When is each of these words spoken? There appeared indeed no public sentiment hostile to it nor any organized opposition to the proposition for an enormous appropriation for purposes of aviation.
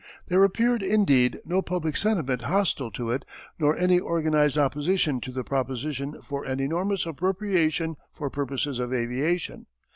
There 0.29 0.43
appeared 0.43 0.81
indeed 0.81 1.39
no 1.45 1.61
public 1.61 1.95
sentiment 1.95 2.41
hostile 2.41 2.89
to 2.93 3.11
it 3.11 3.23
nor 3.59 3.77
any 3.77 3.99
organized 3.99 4.57
opposition 4.57 5.21
to 5.21 5.31
the 5.31 5.43
proposition 5.43 6.19
for 6.23 6.43
an 6.43 6.59
enormous 6.59 7.05
appropriation 7.05 7.97
for 8.11 8.31
purposes 8.31 8.79
of 8.79 8.91
aviation. 8.95 9.67